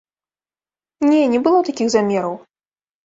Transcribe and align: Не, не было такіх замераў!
Не, 1.09 1.21
не 1.33 1.39
было 1.49 1.59
такіх 1.69 1.87
замераў! 1.97 2.33